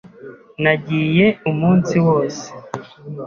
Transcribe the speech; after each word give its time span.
Nagiye 0.63 1.27
umunsi 1.51 1.93
wose. 2.07 2.45